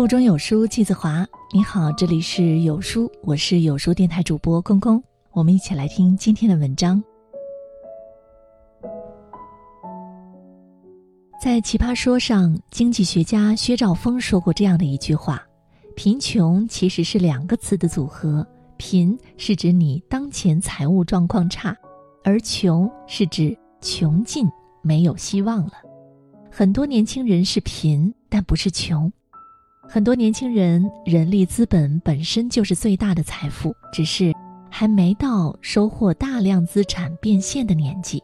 [0.00, 7.04] 腹中有书季子华，你好，这里是有书，我是有书电台主播公公，我们一起来听今天的文章。
[11.38, 15.46] 在《奇葩说》上，经济学家薛兆丰说过这样的一句话
[15.94, 18.44] ：“贫穷其实是两个词的组合，
[18.78, 21.76] 贫是指你当前财务状况差，
[22.24, 24.48] 而穷是指穷尽
[24.80, 25.74] 没有希望了。
[26.50, 29.12] 很多年轻人是贫，但不是穷。
[29.92, 34.32] 很多年轻人人力资本本身就是最大的财富，只是
[34.70, 38.22] 还没到收获大量资产变现的年纪。”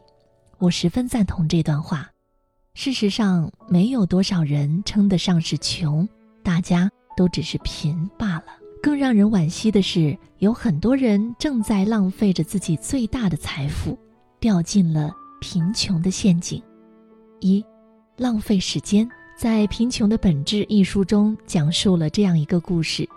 [0.59, 2.09] 我十分赞同这段话。
[2.73, 6.07] 事实上，没有多少人称得上是穷，
[6.41, 8.45] 大家都只是贫罢了。
[8.81, 13.99] 更让人惋惜的是，有很多人正在浪费着自己最大的财富，
[14.39, 16.63] 掉进了贫穷的陷阱。
[17.41, 17.61] 一，
[18.15, 19.05] 浪费时间。
[19.37, 23.07] 在《贫穷的本质》一书中，讲述了这样一个故事：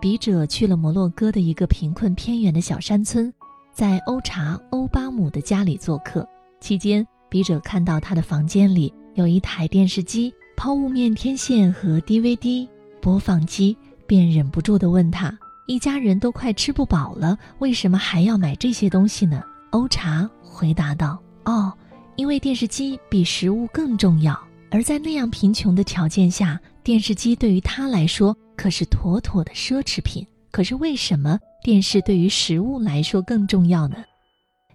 [0.00, 3.30] 笔者去了摩洛哥的一个贫困偏远的小山村，
[3.70, 6.26] 在欧查欧巴姆的家里做客，
[6.58, 7.06] 期间。
[7.28, 12.66] 笔者看到他的房间里有一台电视机、抛物面天线和 DVD
[13.02, 15.38] 播放机，便忍不住地问他
[15.68, 21.70] ：“一家人都快吃不饱了，为什么还要买这些东西呢？”欧查回答道：“哦，
[22.16, 24.47] 因为电视机比食物更重要。
[24.70, 30.26] 而在那样贫穷的条件下，电视机对于他来说可是妥妥的奢侈品。
[30.50, 33.96] 可是为什么电视对于食物来说更重要呢？”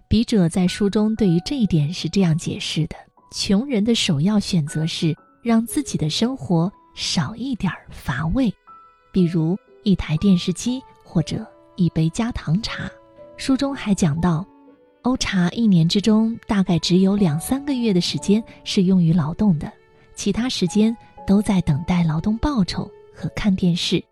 [0.08, 2.96] 笔者在书中对于这一点是这样解释的：
[3.32, 8.52] 穷人的首要选择是让自己的生活少一点乏味，
[9.12, 11.44] 比如一台电视机或者
[11.76, 12.88] 一杯加糖茶。
[13.36, 14.46] 书中还讲到，
[15.02, 19.72] 欧查一年之中大概只有两三个月的时间是用于劳动的，
[20.14, 24.02] 其他时间都在等待劳动报酬和看电视。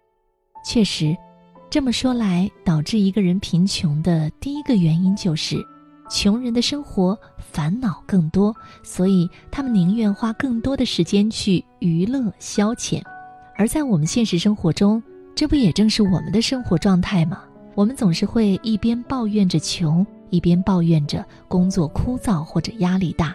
[0.65, 1.17] 确实，
[1.71, 5.57] 这么说来，导致一个人贫穷的第一个原因就是。
[6.11, 13.01] 穷人的生活烦恼更多，所以他们宁愿花更多的时间去娱乐消遣。
[13.57, 15.03] 而在我们现实生活中，
[15.35, 17.45] 这不也正是我们的生活状态吗？
[17.75, 23.35] 我们总是会一边抱怨着穷，一边抱怨着工作枯燥或者压力大。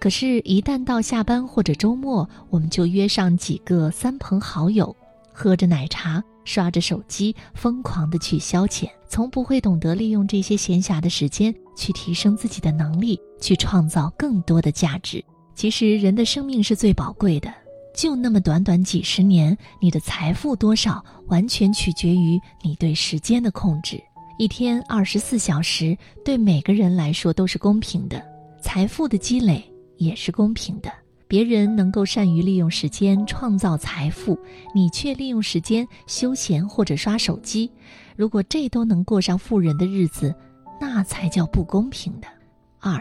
[0.00, 4.94] 可是，一旦到下班或者周末，我们就约上几个三朋好友，
[5.32, 6.22] 喝着奶茶。
[6.44, 15.22] 刷着手机，疯狂的去消遣，从不会懂得利用这些闲暇的时间去提升自己的能力，去创造更多的价值。
[15.54, 17.52] 其实，人的生命是最宝贵的，
[17.94, 24.02] 就那么短短几十年，你的财富多少，完全取决于你对时间的控制。
[24.38, 25.94] 一天二十四小时，
[26.24, 28.24] 对每个人来说都是公平的，
[28.62, 29.62] 财富的积累
[29.98, 30.90] 也是公平的。
[31.26, 34.38] 别人能够善于利用时间创造财富，
[34.74, 37.70] 你却利用时间休闲或者刷手机。
[38.16, 40.34] 如果这都能过上富人的日子，
[40.80, 42.26] 那才叫不公平的。
[42.80, 42.98] 二，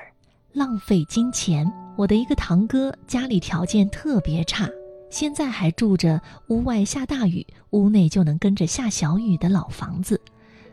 [0.52, 1.66] 浪费金钱。
[1.96, 4.70] 我的一个堂哥家里条件特别差，
[5.10, 10.20] 现在还住着屋外下大雨，屋内就能跟着下小雨的老房子。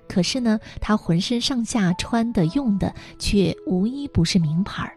[0.08, 4.92] 可是呢，他浑身上下穿的用的却无一不是名牌儿。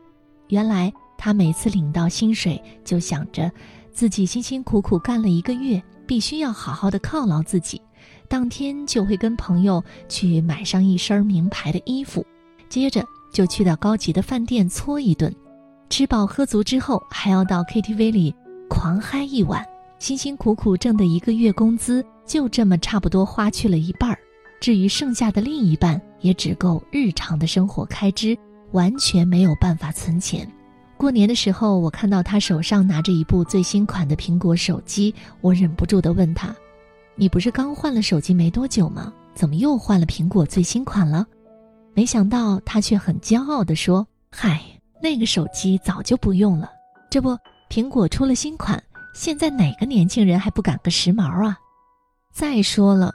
[0.47, 0.91] 原来。
[1.17, 3.51] 他每次领到薪水，就想着
[3.91, 7.81] 自己辛辛苦苦干了一个月，必须要好好的犒劳自己。
[8.29, 12.25] 当天就会跟朋友去买上一身名牌的衣服，
[12.69, 15.33] 接着就去到高级的饭店搓一顿，
[15.89, 18.35] 吃饱喝足之后，还要到 KTV 里
[18.69, 19.65] 狂嗨一晚。
[19.99, 24.19] 辛辛苦苦挣的一个月工资，就这么差不多花去了一半儿。
[24.59, 28.37] 至于剩下的另一半，也只够日常的生活开支，
[28.73, 30.47] 完全没有办法存钱。
[30.97, 36.53] 过年的时候，我看到他手上拿着一部最新款的苹果手机，我忍不住地问他
[37.15, 39.13] ：“你不是刚换了手机没多久吗？
[39.35, 41.25] 怎么又换了苹果最新款了？”
[41.93, 44.59] 没想到他却很骄傲地说：“嗨，
[45.01, 46.71] 那个手机早就不用了。
[47.11, 47.37] 这不，
[47.69, 48.83] 苹果出了新款，
[49.13, 51.55] 现在哪个年轻人还不赶个时髦啊？
[52.33, 53.13] 再说了，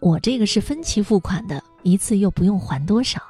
[0.00, 3.20] 我这个是分期付款的，一次又不用还多少。”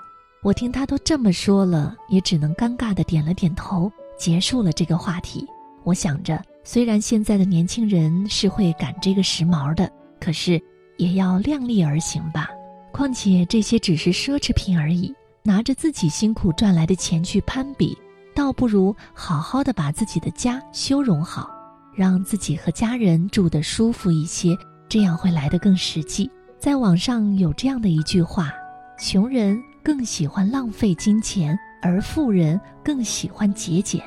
[0.43, 5.47] 我听他都这么说了，也只能尴尬的点了点头，结束了这个话题。
[5.85, 10.59] 我想着，虽然现在的年轻人是会赶这个时髦的，可是
[10.97, 12.49] 也要量力而行吧。
[12.91, 17.95] 况且这些只是奢侈品而已，拿着自己辛苦赚来的钱去攀比，
[18.35, 21.51] 倒不如好好的把自己的家修容好，
[21.95, 24.57] 让自己和家人住得舒服一些，
[24.89, 26.31] 这样会来得更实际。
[26.59, 28.51] 在网上有这样的一句话：
[28.99, 29.63] 穷人。
[29.83, 34.03] 更喜欢浪费金钱，而富人更喜欢节俭。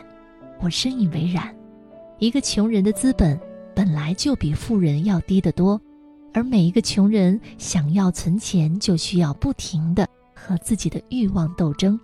[0.59, 1.53] 我深以为然。
[2.19, 3.37] 一个穷人的资本
[3.75, 5.79] 本来就比富人要低得多，
[6.33, 11.99] 而每一个穷人想要存钱，就需要不停的和自己的欲望斗争。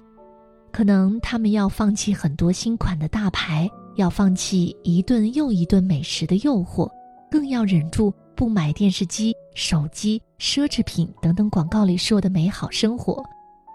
[0.71, 6.89] 可能他们要放弃很多新款的大牌，要放弃一顿又一顿美食的诱惑，
[7.31, 13.23] 更要忍住不买电视机、手机、奢侈品等等广告里说的美好生活，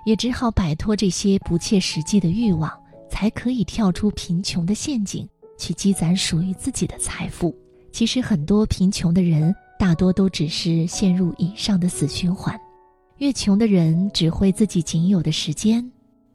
[0.05, 2.71] 也只好摆脱这些不切实际的欲望，
[3.11, 5.29] 才可以跳出贫穷的陷阱，
[5.59, 7.55] 去积攒属于自己的财富。
[7.93, 12.59] 其实，很多贫穷的人大多都只是陷入以上的死循环。
[13.19, 15.89] 越穷的人只会自己仅有的时间。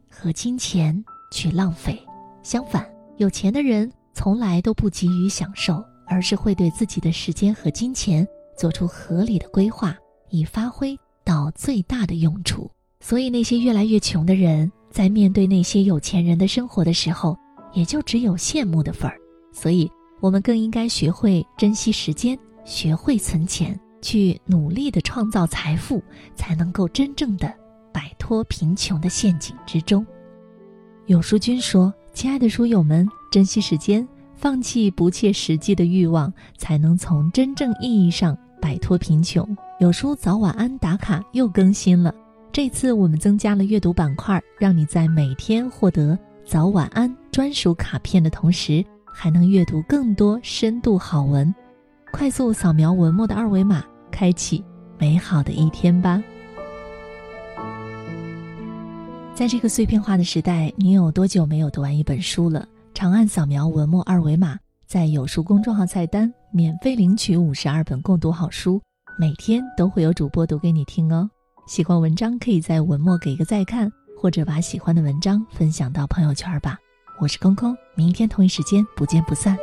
[0.10, 2.02] 和金钱去浪费，
[2.42, 8.28] 相反，有钱的人从来都不急于享受，而是会对自己的时间和金钱
[8.58, 9.96] 做出合理的规划，
[10.30, 12.70] 以发挥到最大的用处。
[13.02, 17.38] 所以，那些越来越穷的人在面对那些有钱人的生活的时候，
[17.74, 19.18] 也就只有羡慕的份儿。
[19.52, 26.04] 所以，我们更应该学会珍惜时间，学会存钱，去努力的创造财富，
[26.36, 27.52] 才能够真正的。
[27.92, 30.06] 摆脱贫穷的陷阱之中。
[31.08, 39.44] 有书君说：“亲爱的书友们，珍惜时间，放弃不切实际的欲望，才能从真正意义上摆脱贫穷。”
[39.82, 42.14] 有书早晚安打卡又更新了，
[42.52, 51.54] 这次我们增加了阅读板块，让你在每天获得早晚安专属卡片的同时，还能阅读更多深度好文。
[52.12, 54.64] 快速扫描文末的二维码，开启
[54.98, 56.22] 美好的一天吧。
[59.36, 62.68] 在这个碎片化的时代，你有多久没有读完一本书了？
[62.96, 64.58] 长按扫描文末二维码，
[64.88, 68.82] 在有书公众号菜单免费领取五十二本共读好书，
[69.20, 71.30] 每天都会有主播读给你听哦。
[71.70, 76.76] 喜欢文章可以在文末给一个再看，或者把喜欢的文章分享到朋友圈吧。
[77.22, 79.56] 我是空空，明天同一时间不见不散。